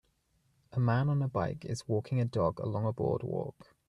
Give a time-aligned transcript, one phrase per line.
[0.71, 3.75] A man on a bike is walking a dog along a boardwalk.